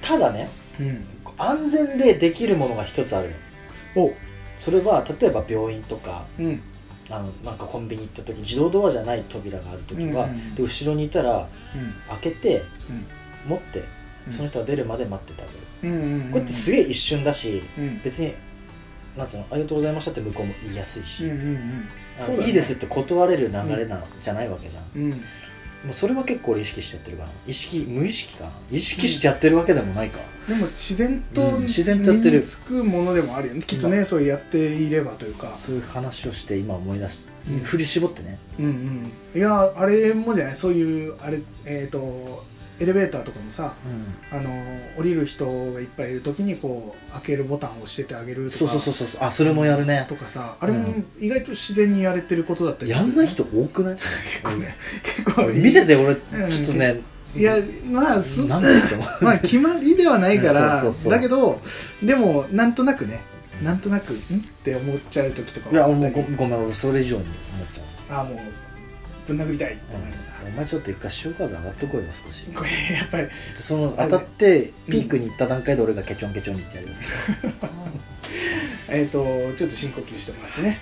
[0.00, 0.48] ただね
[0.80, 1.04] うん。
[1.36, 3.30] 安全でできるものが一つある
[3.96, 4.04] の。
[4.04, 4.14] お。
[4.58, 6.60] それは例えば病院とかうん
[7.10, 10.54] あのなんかコンビニ行った時自動ドアじゃない扉がある時は、うんうんうん。
[10.54, 11.94] で後ろにいたらうん。
[12.08, 13.50] 開けてうん。
[13.50, 13.84] 持って
[14.26, 14.32] うん。
[14.32, 18.00] その人が出るまで待っててあげる、うんうんうんこれってすげえ一瞬だしうん。
[18.02, 18.34] 別に
[19.16, 21.88] なんつうのありがとうございましたって向こうも言いやすいし、うんうんうん
[22.38, 25.22] ねいいですって断れる流れなの、じゃないわけじゃん
[25.84, 27.30] もうそれは結構俺意識しちゃってるから。
[27.46, 28.50] 意識無意識かな。
[28.70, 32.32] 意識してやってるわけでもないか、でも自然とうん自然とやってる。
[32.32, 35.54] 身につくものでもあるよねきっとねそうやっていればというか。
[35.56, 37.60] そういう話をして今思い出し、うん。
[37.60, 38.38] 振り絞ってね。
[38.58, 39.12] うんうん。
[39.36, 42.44] いやあれもじゃないそういうあれえっ、と
[42.80, 43.74] エレベーターとかもさ
[44.30, 44.50] あの
[44.96, 48.58] 降りる人がいっぱいいる時にこう開けるボタンを押しててあげるとか。
[48.58, 49.20] そうそうそうそう。
[49.22, 50.06] あそれもやるね。
[50.08, 51.04] とかさあれもうん。
[51.18, 53.94] 意外と自然にやれてることだったりやんない人多くない？
[53.96, 54.06] 結
[54.44, 54.76] 構ね。
[55.02, 57.00] 結構俺見てて俺んちょっとね、
[57.34, 57.56] いや
[57.90, 59.08] まあすなんだって思う。
[59.24, 61.12] まあ決まりではないからそうそうそう。
[61.12, 61.60] だけど
[62.02, 63.20] でもなんとなくね
[63.62, 64.16] なんとなくん？
[64.16, 64.20] っ
[64.62, 68.18] て思っちゃう時とかいや俺もごごめん俺それ以上に思っちゃう。
[68.18, 68.38] ああもう
[69.26, 70.06] ぶん殴りたいってなる。
[70.06, 72.44] んだ、お前ちょっと一回潮風上がってこいよ少し。
[72.54, 76.94] これやっぱりその当たってピークに行った段階で俺がケチョンケチョンに行ってやるよ、
[78.88, 79.24] えっ、と
[79.56, 80.80] ちょっと深呼吸してもらってね。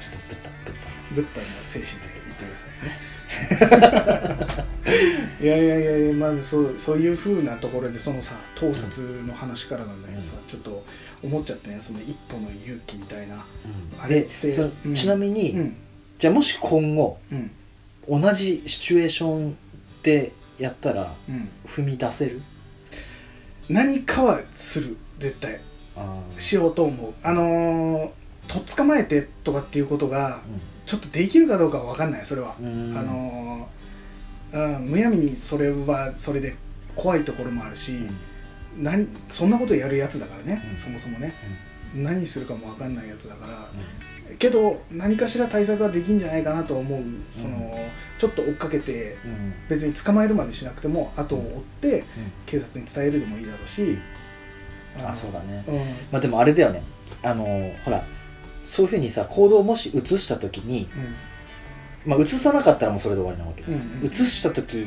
[0.00, 4.64] ちょっとぶったぶったブッダの精神で言ってくださいね。
[5.44, 10.84] いやいやいやいやまずそうそういうふうなところでそのさ盗撮の話からなんだけどさ、ちょっと
[11.22, 11.78] 思っちゃってね。
[11.80, 13.44] その一歩の勇気みたいな。
[14.00, 15.76] あれでってちなみに、うん。
[16.18, 17.50] じゃあもし今後うん
[18.08, 19.56] 同じシチュエーション
[20.02, 21.48] でやったらうん。
[21.66, 22.40] 踏み出せる？
[23.68, 25.60] 何かはする絶対。
[25.96, 27.14] あしようと思う。
[27.22, 28.10] あのー
[28.46, 30.42] とっ捕まえてとかっていうことが
[30.84, 32.94] ちょっとできるかどうかは分かんないそれは、うん。
[32.96, 36.54] あのーうん、むやみにそれはそれで
[36.94, 37.92] 怖いところもあるし、
[38.78, 40.76] なんそんなことやるやつだからね、うん。
[40.76, 41.32] そもそもね。
[41.94, 43.70] 何するかも分かんないやつだから、
[44.38, 47.02] けど何かしら対策はできんじゃないかなと思う。
[47.30, 47.74] その、
[48.18, 49.30] ちょっと追っかけてうん。
[49.30, 52.04] うん別に捕まえるまでしなくても後を追って
[52.46, 53.98] 警察に伝えるでもいいだろうし、
[55.02, 55.64] あそうだね。
[55.66, 55.76] うん。
[56.12, 56.82] まあでもあれだよね。
[57.22, 58.04] あのほら
[58.66, 60.88] そういうふうにさ行動をもし移した時に、
[62.04, 63.62] まあ、移さなかったらもうそれで終わりなわけ。
[63.62, 64.06] よ、うんうん。
[64.06, 64.86] 移した時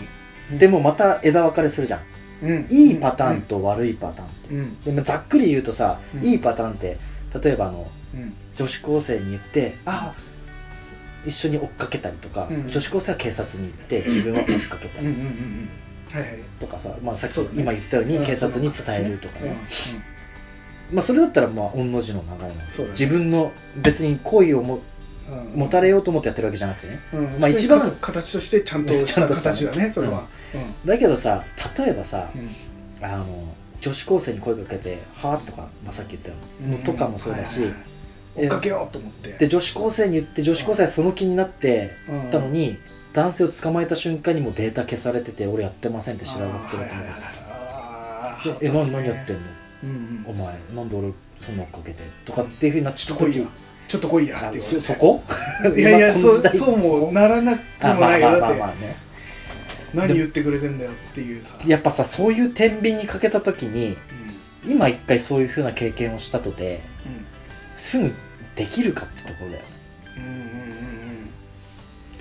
[0.59, 2.01] でもまた枝分かれするじゃん。
[2.43, 2.67] うん。
[2.69, 4.81] いいパターンと悪いパターンって、うん。
[4.81, 6.23] でもざっくり言うとさ、うん。
[6.23, 6.97] いいパターンって
[7.43, 10.13] 例えばあのうん女子高生に言ってあ
[11.25, 15.07] 一緒に追っかけたりとか、うん女子高生は警察に行って自分は追っかけたり。
[16.59, 18.25] とかさ、まあ、さっき今言ったようにうん。
[18.25, 19.57] 警察に伝えるとかね、
[20.91, 22.87] うまあ、それだったらまあ御の字の流れなんですね。
[22.89, 24.79] 自分の別に好意をも
[25.53, 26.99] 持たれようと思ってやってるわけじゃなくてね。
[27.13, 27.23] うん。
[27.39, 30.27] まあ一番形としてちゃんとした 形だねそれは。
[30.85, 31.43] だけどさ
[31.77, 32.31] 例えばさ
[33.01, 36.31] あの女子高生に声かけて「はあ?」とか、まあ、さっき言った
[36.67, 37.59] のとかもそうだし、
[38.37, 39.33] 追っかけようと思って。
[39.33, 42.77] で女子高生に言って女子高生はその気になってうんたのに、
[43.13, 47.05] 男性を捕まえた瞬間にもうデータ消されてて俺やってませんって調べてるあーはいはいはい
[47.49, 49.41] あーでえ何やってんの？
[49.83, 50.25] うんうん。
[50.27, 51.11] お前なんで俺
[51.45, 53.45] そんな追っかけてとかっていうふうになっちょっと来いや。
[53.87, 54.45] ちょっと来いや。
[54.45, 55.23] あってそそこ？
[55.75, 58.95] いやいやそそうもならなくあもまあまあまあないよだってまあね。
[59.93, 61.57] 何言ってくれてんだよっていうさ。
[61.65, 63.97] やっぱさそういう天秤にかけた時に
[64.65, 64.71] うん。
[64.71, 68.13] 今一回そういうふうな経験をしたとてうすぐ
[68.57, 69.63] できるかってところだよ。
[70.17, 70.41] ねんうんうん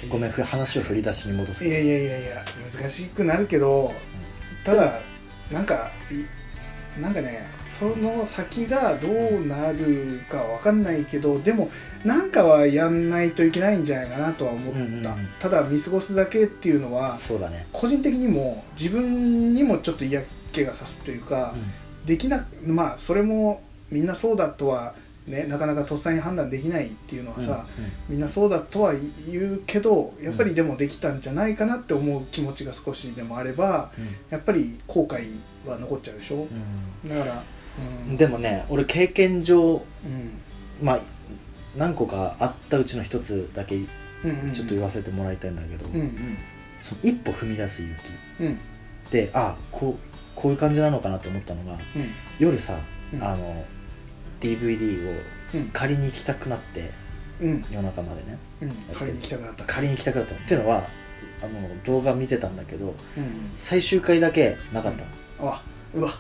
[0.02, 1.64] うんごめんふ話を振り出しに戻す。
[1.64, 2.44] うんいやいやいやいや
[2.78, 3.92] 難しくなるけど
[4.62, 5.00] ただ
[5.50, 11.70] なんかいなんかねその先がどうなるかわかんないけどでも
[12.04, 15.28] なんかはやんないといけないんじゃないかなとは思った、うんうんうん。
[15.40, 17.66] ただ見過ごすだけっていうのはそうだね。
[17.72, 20.22] 個人的にも自分にもちょっと嫌
[20.52, 21.54] 気がさすというか、
[22.06, 24.94] できなまあそれもみんなそうだとは
[25.26, 27.66] ねなかなかとっさに判断できないっていうのはさ、
[28.08, 28.94] みんなそうだとは
[29.28, 33.90] 言うけどやっぱりでもできたんじゃないかなって思う気持ちが少しでもあれば
[34.30, 35.36] やっぱり後悔
[35.66, 36.46] は残っちゃうでしょ？
[37.06, 37.42] だから
[38.08, 38.16] うん。
[38.16, 39.82] でもね俺経験上うん。
[40.80, 41.00] まあ
[41.76, 43.86] 何個かあったうちの一つだけうん
[44.24, 46.38] うんちょっと言わせてもらいたいんだけど、うんうん。
[46.80, 47.94] その一歩踏み出す勇
[48.40, 48.58] うん。
[49.08, 51.80] 気であこうこういう感じなのかなと思ったのがうん。
[52.38, 52.78] 夜さ、
[53.12, 53.22] うん。
[53.24, 53.64] あの
[54.46, 55.22] DVD を
[55.54, 55.68] うん。
[55.72, 56.90] 借りに行きたくなって
[57.40, 57.64] うん。
[57.70, 58.38] 夜中までね。
[58.62, 58.70] うん。
[58.94, 59.64] 借りに行きたくなった。
[59.64, 60.40] 借りに行きたくなったの。
[60.40, 60.86] っていうのは
[61.42, 63.22] あの動画見てたんだけどうん。
[63.22, 65.04] うん最終回だけなかった
[65.42, 65.62] の、あ
[65.94, 66.10] うわ。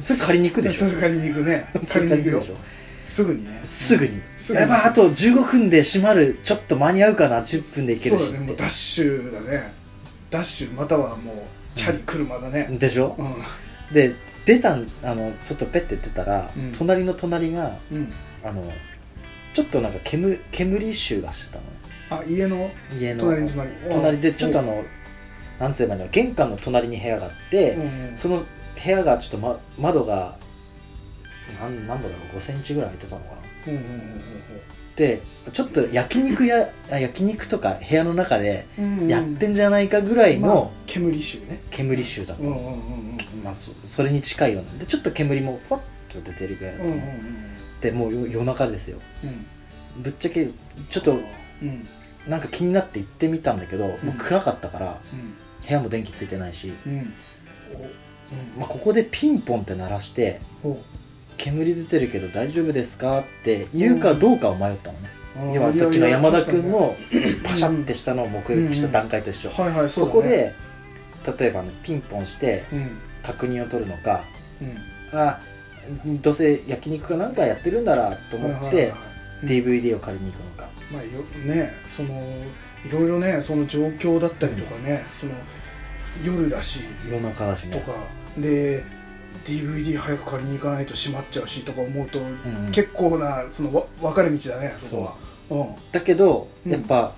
[0.00, 0.86] それ借りに行くでしょ。
[0.88, 1.66] それ借りに行くね。
[1.88, 2.56] 借りに行くよでしょ。
[3.06, 3.60] すぐにね。
[3.64, 4.62] すぐに、すぐに。
[4.62, 7.40] やばいあと15分で閉まるちょっと間に合うかな。
[7.40, 8.24] 10分で行けるし。
[8.24, 8.46] そうだね。
[8.46, 9.72] もうダッシュだね。
[10.30, 11.36] ダッシュまたはもう
[11.74, 12.68] チャリ車だね。
[12.78, 13.16] でしょ。
[13.18, 13.22] う
[13.92, 13.94] ん。
[13.94, 14.14] で
[14.50, 16.72] 出たんあの外ペッて出たら、うん。
[16.72, 18.12] 隣の隣がうん。
[18.42, 18.64] あの
[19.54, 21.70] ちょっとなんか煙煙臭がしてたのね。
[22.10, 23.70] あ家の家の隣に隣。
[23.90, 24.84] 隣でちょっとあのの
[25.60, 27.76] なんつえばいいの玄関の隣に部屋があって、
[28.16, 30.36] その部屋がちょっと、ま、窓が
[31.60, 33.36] なん何度だろう5センチぐらい開いてたのかな。
[33.68, 34.20] うんうんうん
[34.96, 35.22] で
[35.54, 39.08] ちょっと焼肉やあ焼肉とか部屋の中でうんうん。
[39.08, 41.62] やってんじゃないかぐらいまあの煙臭ね。
[41.70, 43.09] 煙臭だったの、うんうんうんうん
[43.42, 44.78] まあ、そそれに近いような。
[44.78, 47.00] でちょっと煙もふわっと出てるぐらいだったの、う
[47.80, 48.98] でもうよ夜中ですよ。
[49.24, 49.26] う
[49.98, 50.02] ん。
[50.02, 51.18] ぶっちゃけちょっと
[51.62, 51.88] うん。
[52.26, 55.34] なんか気になって行ってみたんだけど、もう暗かったからうん。
[55.66, 57.12] 部屋も電気ついてないし、うん。
[58.58, 60.76] まあ、ここでピンポンって鳴らしてお。
[61.36, 65.08] 煙出てるけど大丈夫ですかって言うかどうかを迷ったのね、
[65.40, 66.94] お要はさっきの山田君の
[67.42, 70.54] パシャってしたのを目撃した段階と一緒、確かにはいはいそこで
[71.38, 74.24] 例えば、ね、ピンポンしてうん確認を取るのか
[74.60, 75.18] うん。
[75.18, 75.40] あ
[76.22, 78.92] どうせ焼肉かなんかやってるんだらと思って
[79.42, 81.10] DVD を借りに行くのか、まあよ
[81.44, 82.14] ねその
[82.84, 85.32] いろいろねその状況だったりとかね、その
[86.24, 87.76] 夜だし夜中だしね。
[87.76, 87.98] とか
[88.38, 88.82] で
[89.44, 92.70] DVD 早く借りに行かないと閉まっちゃうしとか思うと、うんうん。
[92.70, 95.14] 結構なそのわ分かれ道だねそこは。
[95.50, 95.74] うん。
[95.92, 96.72] だけどうん。
[96.72, 97.14] やっぱ、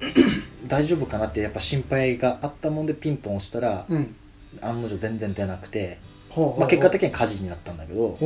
[0.68, 4.14] 大丈夫かなってやっぱ心配があったもんでピンポン押したら、うん
[4.60, 5.98] 案の定全然出なくて、
[6.58, 8.18] まあ、結果的には火事になったんだけど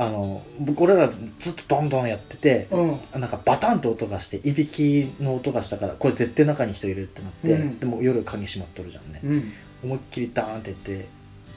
[0.00, 3.20] あの僕俺らずっとどんどんやってて、ううん。
[3.20, 7.78] なんかバタンと音がしていびきの音がしたからこれ絶対中に人いるってなって、うん。
[7.80, 9.52] でも夜鍵閉まっとるじゃんね、うん。
[9.82, 11.06] 思いっきりダーンってやって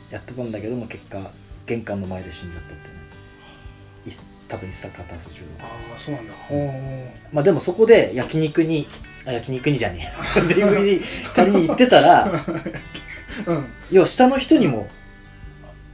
[0.10, 1.20] やってたんだけども結果
[1.68, 2.96] 玄関の前で死んじゃったってね。
[4.08, 4.12] い
[4.48, 6.34] 多分一坂達十郎ああそうなんだ。
[7.32, 8.88] まあでもそこで焼肉に
[9.24, 11.00] あ焼肉にじゃねえ DVD
[11.36, 12.44] 仮 に行ってたら
[13.46, 13.66] うん。
[13.92, 14.88] 要は下の人にも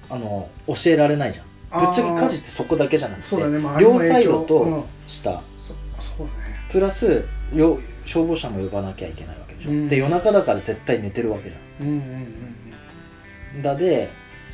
[0.09, 1.45] あの教えられないじゃん。
[1.85, 3.57] ぶっちゃけ家事ってそこだけじゃなくてそうだね。
[3.57, 4.83] 周りの両サイドとうん。
[5.07, 6.29] 下、そそうだね。
[6.71, 9.89] プラスよ消防車も呼ばなきゃいけないわけでしょ、うん。
[9.89, 13.61] で夜中だから絶対寝てるわけじゃうんうんうんん。
[13.61, 14.09] だで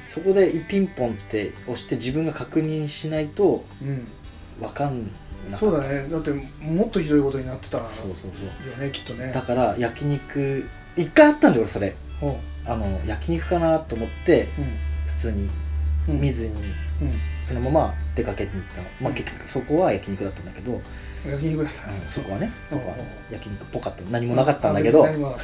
[0.07, 3.89] そこでピンポンって押して自分が確認しないとうん。
[3.89, 4.07] うん
[4.59, 5.09] 分かん
[5.49, 6.07] なそうだね。
[6.09, 6.29] だって
[6.61, 8.43] もっとひどいことになってたよそうそうそ
[8.79, 8.81] う。
[8.81, 9.31] ねきっとね。
[9.33, 11.95] だから焼肉一回あったんだよ俺それ。
[12.21, 14.47] おうあの焼肉かなと思って
[15.05, 15.49] 普通に
[16.07, 16.21] うん。
[16.21, 17.19] 見ずにうん。
[17.43, 20.81] そのまま出かけに行ったの、まあ、うん結局そこは焼肉だったんだけど、
[21.29, 21.87] 焼肉だった。
[21.87, 22.95] ねそこはねそこは
[23.31, 25.43] 焼肉っぽかった何もなかったんだけど、あ別に何もな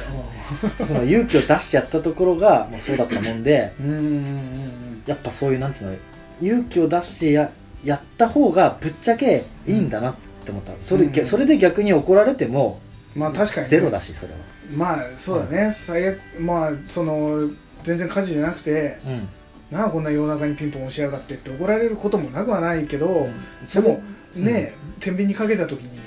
[0.68, 3.86] ったその勇気を出してやったところがもうそうだったもんでうん。
[3.86, 3.96] うん。
[3.96, 4.04] うん。
[4.04, 5.02] うん。
[5.06, 5.94] やっぱそういうなんつうの
[6.40, 7.50] 勇気を出してや
[7.84, 10.72] やった方がぶっちゃけいいんだなって思った。
[10.80, 11.26] それ,、うん。
[11.26, 12.80] それで逆に怒られても
[13.14, 13.68] まあ確かにね。
[13.68, 14.38] ゼロだしそれは。
[14.72, 15.70] まあそうだね。
[15.70, 17.50] 最悪まあその
[17.82, 19.28] 全然火事じゃなくてうん。
[19.70, 23.34] なあこんな夜中にピンポン押しやがってって怒られることもなくはないけど、うん。
[23.72, 24.02] でも
[24.34, 26.00] ね、天秤にかけた時に、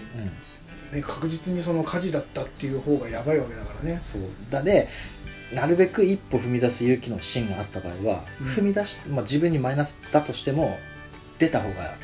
[0.91, 0.97] うん。
[0.97, 4.01] ね、確実にその火事だったっていう方がやばいわけだからね。
[4.03, 4.21] そう。
[4.49, 4.89] だで
[5.53, 8.47] なるべく一歩踏み出す勇気のシーンがあった場合は、うん。
[8.47, 10.77] 踏み出し、まあ、自分にマイナスだとしても
[11.39, 11.95] 出た方が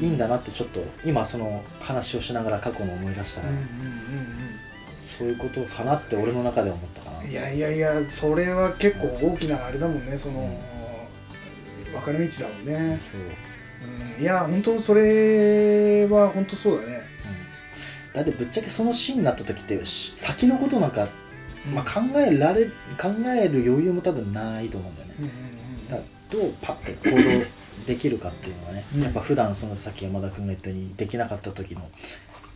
[0.00, 3.68] いいんだなってちょっと今その話をしながら過去の思い出したら、うんうんうん
[5.16, 7.20] そういうことかなって俺の中では思ったかな。
[7.20, 10.18] うんいやいやいやそれは結構大きなあれだもんね。
[10.18, 10.60] その、
[11.92, 13.20] 分かれ道だもんね、そう、
[14.16, 17.00] うん、いや本当それは本当そうだね、
[18.08, 21.06] うん、だってぶっちゃけそのシーンになった時ってし先のことなんか、
[21.72, 22.66] まあ、うん考えられ
[23.00, 25.14] 考える余裕も多分ないと思うんだよね。
[25.20, 25.88] うんうん。
[25.88, 27.46] だからどうパッて行動
[27.86, 29.02] できるかっていうのはね、うん。
[29.02, 31.88] やっぱ普段そのさっき山田君が言ったようにできなかった時の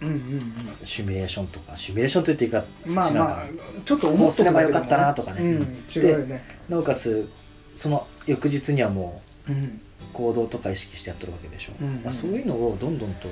[0.01, 0.53] うんうんうん。
[0.85, 3.47] シミュレーションとかシミュレーションと言っていいかうんまあまあ
[3.85, 5.43] ちょっとこ思っとくうすればよかったなとかね。
[5.43, 6.45] うん、ね。
[6.69, 7.31] なおかつ
[7.75, 9.55] その翌日にはもうん。
[9.55, 9.81] う
[10.13, 13.29] 行動とか意識してやってるわけでしょ、うんうんまあ、そういうのをどんどんと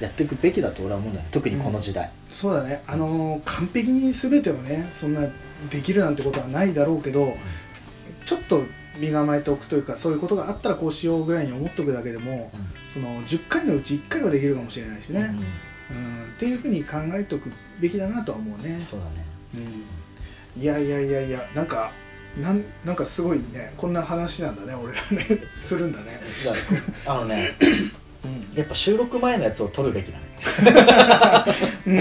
[0.00, 1.30] やっていくべきだと俺は思うんだよね。
[1.32, 2.82] 特にこの時代、そうだね。
[2.86, 5.22] あのー完璧に全てをねそんな
[5.70, 7.34] できるなんてことはないだろうけど
[8.26, 8.62] ちょっと
[8.98, 12.50] 身構えておくというかそういうことがあったらこうしようぐらいに思っとくだけでも
[12.92, 15.20] その10回のうち1回はできるかもしれないしね、
[15.90, 15.96] うん。
[15.96, 16.24] うん。
[16.24, 19.24] っていうふうに考えておくべきだなとは思うね、そうだね。
[20.56, 21.92] うん、いやいやいやいやなんか
[22.40, 25.42] なんなんかすごいねこんな話なんだね俺らね。
[25.60, 26.20] するんだね、
[27.06, 27.54] ああのね
[28.24, 28.56] うん。
[28.56, 30.24] やっぱ収録前のやつを撮るべきだね。
[31.86, 31.96] うん、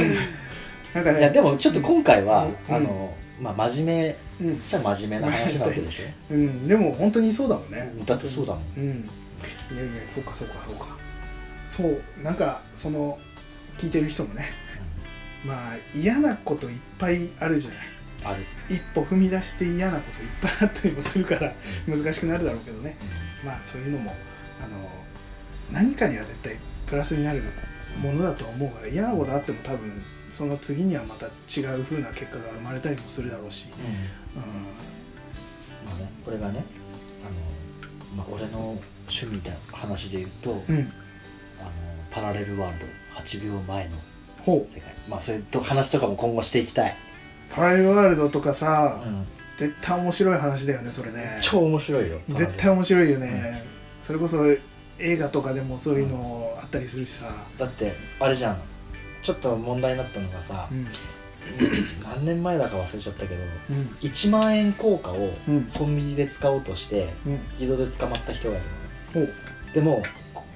[0.93, 1.19] なんかね。
[1.19, 2.75] いやでもちょっと今回は、うん。
[2.75, 4.67] あのまあ真面目うん。
[4.67, 6.34] じゃ真面目な話なわけでしょ？
[6.34, 7.91] うん、でも本当にそうだもんね。
[8.06, 8.63] だってそうだもん。
[8.78, 9.10] うん。
[9.71, 10.98] いやいやそうかそうかそうか。
[11.67, 13.19] そうなんかその
[13.78, 14.45] 聞いてる人もね
[15.45, 17.80] まあ嫌なこといっぱいあるじゃない。
[18.24, 21.54] ある、一歩踏み出して嫌なこといっぱいあったりもするから
[21.88, 22.98] 難しくなるだろうけどね。
[23.45, 24.15] まあそういうのも
[24.60, 24.89] あの
[25.71, 27.43] 何かには絶対プラスになる
[28.02, 30.04] ものだと思うから嫌なことあっても多分
[30.36, 33.69] その次にはまた違う風な結果が生まれたりもするだろうし、
[34.36, 34.43] うん。
[34.43, 34.45] う
[35.86, 36.65] まあね、これがね
[37.24, 40.91] あの、まあ、俺の趣味で話で言うと、ん、うん、
[41.62, 41.71] あの
[42.12, 42.86] パラレルワールド
[43.21, 43.95] 8秒前の
[44.41, 44.74] ほう。
[44.74, 44.93] 世界。
[45.08, 46.98] まあそういうと話とかも今後していきたい、
[47.50, 49.26] パラレルワールドとかさ、うん。
[49.56, 51.38] 絶対面白い話だよねそれね。
[51.39, 53.63] 超面白いよ絶対面白いよね、
[54.02, 54.43] それこそ
[55.00, 58.74] 映画とかでもそういうのあったりするしさ、だってあれじゃん
[59.25, 60.88] ちょっと問題になったのがさ、うん。
[62.03, 63.97] 何年前だか忘れちゃったけどうん。
[64.01, 65.63] 1万円硬貨をうん。
[65.73, 67.39] コンビニで使おうとしてうん。
[67.57, 68.61] 偽造で捕まった人がい
[69.15, 70.03] るのでも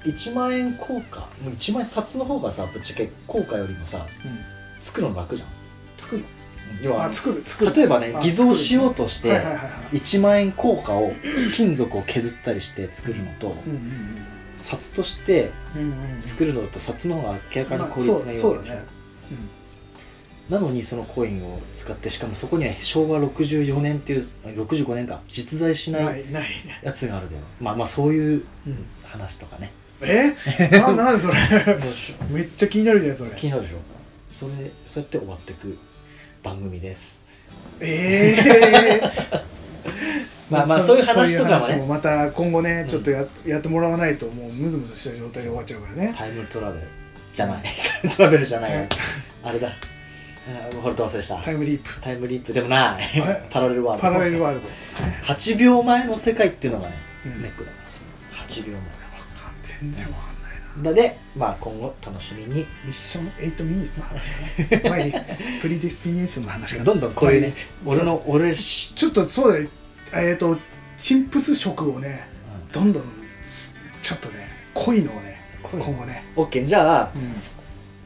[0.04, 4.40] 1万円硬貨もう1万円札の方がさぶっちゃけ硬貨よりもさうん。
[4.82, 5.50] 作るの楽じゃん。
[5.98, 6.24] 作る
[6.84, 7.74] 要はあ作る作る。
[7.74, 9.36] 例えばねあ偽造しようとして作る。
[9.36, 11.12] はいはいはいはい1万円硬貨を
[11.56, 14.26] 金属を削ったりして作るのとうんうん
[14.62, 18.42] 札としてうんうんうん作るのだと札の方が明らかに効率まあがいいわけでしょ。
[18.42, 18.82] そうそうだね
[20.50, 25.22] なのにそのコインを使ってしかもそこには昭和64年っていう65年か。
[25.28, 26.24] 実在しうんなない
[26.82, 29.72] やつがあるだよまあまあそういううん話とかね。
[30.02, 30.34] え？
[30.80, 31.34] ななんでそれ？
[32.32, 33.32] めっちゃ気になるじゃないそれ。
[33.36, 33.78] 気になるでしょ。
[34.32, 35.78] それそうやって終わっていく
[36.42, 37.22] 番組です。
[37.80, 39.12] ええ
[40.50, 41.62] まあまあそういう話とかもね。
[41.62, 42.88] そういう話また今後ねん。
[42.88, 46.14] ちょっとや,、やってもらわないともうムズムズした状態で終わっちゃうからね。
[46.18, 46.88] タイムトラベル
[47.34, 47.64] じゃない。
[47.64, 48.76] タイムトラベルじゃない。
[48.76, 48.88] よ
[49.44, 49.68] あれだ。
[49.68, 49.72] あ
[50.82, 51.36] ほらどう忘れした。
[51.38, 52.02] タイムリープ。
[52.02, 52.54] タイムリープ。
[52.54, 53.12] でもない。
[53.16, 54.10] えパラレルワールド。
[54.10, 54.68] パラレルワールド。
[55.26, 57.42] 8秒前の世界っていうのがね、うん。
[57.42, 57.78] ネックだか
[58.38, 58.82] ら8秒前。
[59.80, 60.90] 全然わかんないな。
[60.90, 62.56] のでまあ今後楽しみに。
[62.56, 65.14] ミッション？8ミニッツの話だね前に
[65.62, 66.86] プリデスティネーションの話かな。
[66.86, 67.54] どんどんこういうね
[67.86, 69.70] まあ俺の俺し、ちょっとそうだよ
[70.14, 70.58] えっ、と
[70.98, 72.28] チンプス色をね
[72.72, 73.04] どんどん
[73.44, 76.66] すちょっとね濃いのをね今後ね、オッケー。
[76.66, 77.10] じゃあう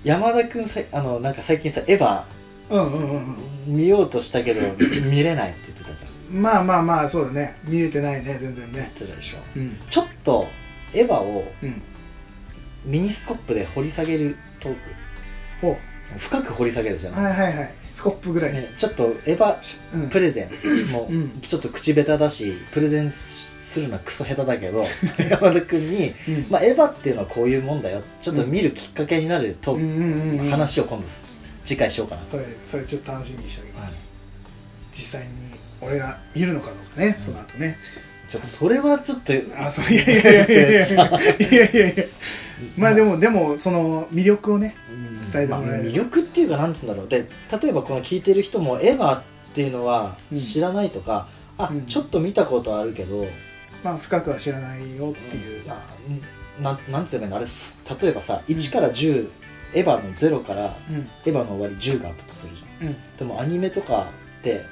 [0.04, 2.26] 山田君さあのなんか最近さエヴァん、
[2.70, 3.78] うんうんうん。
[3.78, 4.62] 見ようとしたけど
[5.10, 6.36] 見れないって言ってたじゃん。
[6.36, 7.56] うんまあまあまあそうだね。
[7.64, 9.38] 見れてないね全然言っねてたでしょ。
[9.56, 9.80] うん。
[9.90, 10.48] ちょっと
[10.94, 11.82] エヴァをうん。
[12.86, 14.80] ミニスコップで掘り下げるトーク。
[15.62, 15.78] ほ
[16.18, 20.92] 深く掘り下げるじゃうない、はいはいはいスコップぐらい、ね、ちょっとエヴァ、プレゼン。
[20.92, 24.84] もうちょっと口下手だしプレゼンするのはクソ下手だけど
[25.30, 26.14] 山田君に、
[26.50, 29.80] まあ、エヴァっていうのはこういうもんだよちょっと見るきっかけになると、
[30.50, 31.08] 話を今度
[31.66, 34.10] 次回しようかなそれそれちょっと楽しみにしておきます、
[34.44, 35.34] はい、実際に
[35.82, 37.78] 俺が見るのかどうかね、その後ね。
[38.30, 42.04] ちょっとそれはちょっとあそういやいやいやいやいやいや。
[42.78, 44.76] まあでもでもその魅力をね
[45.32, 45.84] 伝えてもらえる。
[45.84, 47.08] まあ魅力っていうかなんつうんだろう。
[47.08, 47.28] で
[47.62, 49.22] 例えばこの聞いてる人もエヴァ
[49.54, 50.38] っていうのはうん。
[50.38, 51.86] 知らないとか、あ、うん。
[51.86, 53.26] ちょっと見たことあるけど、
[53.84, 55.78] まあ深くは知らないよっていう、な
[56.62, 59.30] なんなんつうのあれす例えばさ1から10、
[59.76, 60.98] エヴァの0からうん。
[60.98, 62.88] エヴァの終わり10があったとするじゃん。
[62.88, 63.18] うん。
[63.18, 64.66] でもアニメとかって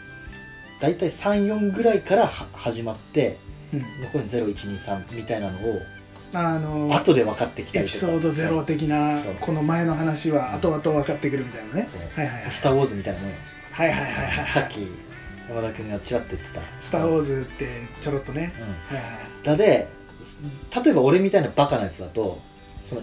[0.80, 3.38] 大体34ぐらいからは始まって
[3.74, 3.80] うん。
[4.02, 5.82] 残り0123みたいなのを
[6.34, 11.90] あの後で分かってきたエピソードゼロ的なこの前の話は後々分かってくるみたいなね。
[12.16, 12.52] はいはいはい。
[12.52, 13.36] スター・ウォーズみたいなもんよ
[13.72, 14.88] はいはいはいはいさっき
[15.50, 16.62] 山田君がちらっと言ってた。
[16.80, 17.68] スター・ウォーズって
[18.00, 18.54] ちょろっとね。
[18.58, 18.98] うん。
[18.98, 19.46] はいはい。
[19.46, 19.88] だで
[20.84, 22.40] 例えば俺みたいなバカなやつだと
[22.84, 23.02] その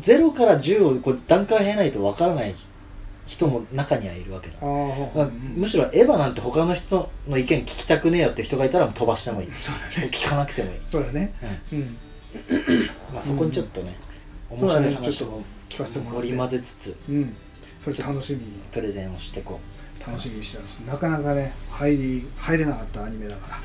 [0.00, 2.54] 0から10をこう段階経ないと分からない
[3.24, 4.54] 人も中にはいるわけだ。
[4.60, 9.52] ああまあむしろエヴァなんて他の人の意見聞きたくねえよって人がいたら飛ばしてもいい。
[9.52, 10.10] そうだね。
[10.12, 11.32] 聞かなくてもいい、そうだね。
[11.72, 11.78] うん。
[11.78, 11.96] うん
[13.12, 13.96] まあ、そこにちょっとね、
[14.50, 17.36] 面そうだ白いねちょっと話も聞かせてもらっ織りて交ぜつつうん。
[17.78, 18.52] それ楽しみに。
[18.72, 19.60] プレゼンをしていこ
[20.06, 20.78] 楽しみにしてます。
[20.80, 23.58] なかなかね入り入れなかったアニメだから。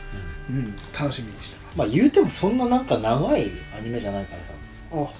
[0.49, 0.57] う、うん。
[0.57, 0.75] うん。
[0.97, 1.77] 楽しみにしてます。
[1.77, 5.13] まあ言うてもそんななんか長いアニメじゃないからさ、あ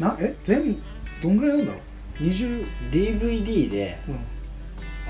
[0.00, 0.06] うん。
[0.06, 0.34] なえ？
[0.44, 0.80] 全部
[1.22, 1.78] どんぐらいなんだろ
[2.20, 4.14] う？20 DVD でうん。
[4.14, 4.18] あ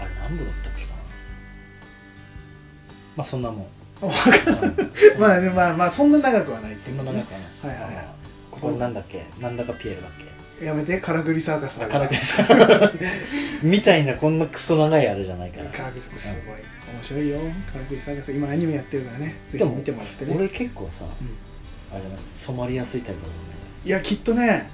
[0.05, 0.97] れ何部だったっけかな。
[3.17, 3.67] まあそんなもん
[5.19, 7.77] まあねまあまあそんな長くはないってそいうんな長くはない。
[7.77, 8.03] はいはいは
[8.51, 9.25] これなんだっけ？
[9.41, 10.11] なんだかピエールだっ
[10.61, 10.65] け？
[10.65, 12.47] やめてカラクリサーカスだカラクリさん
[13.63, 15.71] みたいなこんなクソ長いあれじゃないから。
[15.71, 16.57] カラクリサーカスすごい。
[16.95, 17.39] 面白いよ。
[17.73, 18.33] カラクリサーカス。
[18.33, 19.37] 今アニメやってるからね。
[19.49, 20.35] ぜひ見てもらってね。
[20.37, 21.97] 俺結構さうん。
[21.97, 23.45] あれ染まりやすいタイプだもんね。
[23.85, 24.69] いやきっとね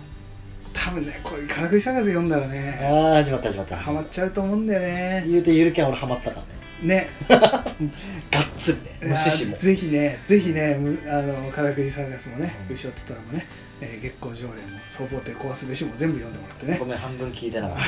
[0.73, 3.77] 多分ねこれカラクリサーカス読んだらねああ始まった始まった。
[3.77, 5.25] ハマっちゃうと思うんだよね。
[5.27, 6.47] 言うてゆるキャン俺ハマったからね
[6.83, 7.09] ね。
[7.29, 8.99] がっつりね。
[9.03, 13.47] 無視しもぜひねぜひねむあのカラクリサーカスもねうん牛尾つったらもね、
[13.81, 16.79] えー月光条例も総合帝壊すべしも全部読んでもらってね。
[16.79, 17.79] ごめん半分聞いてなかっ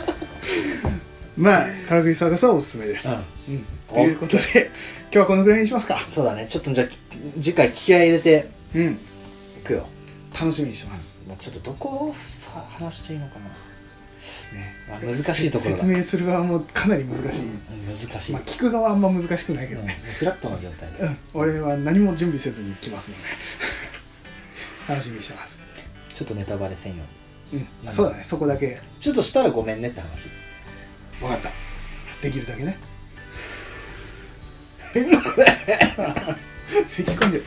[0.00, 0.04] た。
[1.36, 3.16] まあカラクリサーカスはおすすめです、
[3.48, 3.64] うん。
[3.92, 4.70] ということで
[5.04, 6.06] 今日はこのぐらいにしますか。
[6.10, 6.46] そうだね。
[6.48, 6.88] ちょっとじゃあ
[7.40, 8.98] 次回気合い入れてうん。
[9.58, 9.86] いくよ、
[10.38, 11.18] 楽しみにしてます。
[11.28, 13.46] まあ、ちょっとどこをさ話していいのかな
[14.52, 14.74] ね。
[14.88, 15.76] まあ難しいところだ。
[15.78, 20.98] 説明する側もかなり難しい、うん難しい、まあ聞く側はあんま難しくないけうんどね、フラットな状態で。
[21.00, 23.22] うん俺は何も準備せずに来ますので。
[24.88, 25.60] 楽しみにしてます。
[26.14, 27.02] ちょっとネタバレせんよ
[27.52, 28.22] うにうんそうだね。
[28.22, 28.78] そこだけ。
[28.98, 30.28] ちょっとしたらごめんねって話。
[31.20, 31.50] 分かった。
[32.22, 32.78] できるだけね。
[36.86, 37.42] 咳込んじゃっ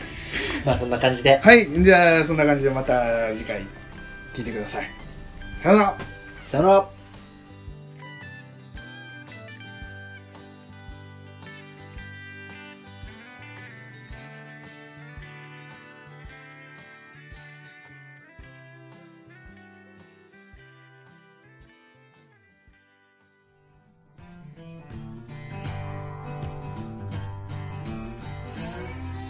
[0.65, 1.37] まあそんな感じで。
[1.37, 1.67] たはい。
[1.83, 3.65] じゃあそんな感じでまた次回
[4.33, 4.89] 聞いてください。
[5.61, 5.97] さよなら
[6.53, 6.89] さよなら